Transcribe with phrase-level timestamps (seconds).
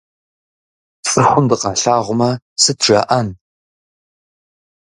[1.09, 2.29] Цӏыхум дыкъалъагъумэ,
[2.61, 3.27] сыт жаӏэн?